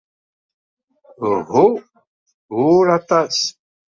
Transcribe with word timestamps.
Uhu, 1.31 1.65
ur 2.73 2.85
aṭas. 2.97 3.37